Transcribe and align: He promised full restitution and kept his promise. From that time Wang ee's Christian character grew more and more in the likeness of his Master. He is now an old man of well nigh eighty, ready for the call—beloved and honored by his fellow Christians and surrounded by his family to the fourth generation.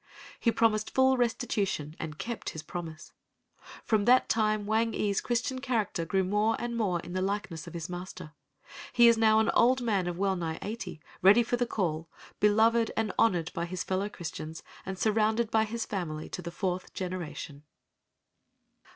He 0.39 0.51
promised 0.51 0.89
full 0.89 1.15
restitution 1.15 1.95
and 1.99 2.17
kept 2.17 2.49
his 2.49 2.63
promise. 2.63 3.13
From 3.83 4.05
that 4.05 4.29
time 4.29 4.65
Wang 4.65 4.95
ee's 4.95 5.21
Christian 5.21 5.59
character 5.61 6.05
grew 6.05 6.23
more 6.23 6.55
and 6.57 6.75
more 6.75 6.99
in 7.01 7.13
the 7.13 7.21
likeness 7.21 7.67
of 7.67 7.75
his 7.75 7.87
Master. 7.87 8.33
He 8.91 9.07
is 9.07 9.15
now 9.15 9.37
an 9.37 9.51
old 9.51 9.83
man 9.83 10.07
of 10.07 10.17
well 10.17 10.35
nigh 10.35 10.57
eighty, 10.63 11.01
ready 11.21 11.43
for 11.43 11.55
the 11.55 11.67
call—beloved 11.67 12.91
and 12.97 13.11
honored 13.19 13.51
by 13.53 13.65
his 13.65 13.83
fellow 13.83 14.09
Christians 14.09 14.63
and 14.87 14.97
surrounded 14.97 15.51
by 15.51 15.65
his 15.65 15.85
family 15.85 16.29
to 16.29 16.41
the 16.41 16.49
fourth 16.49 16.95
generation. 16.95 17.61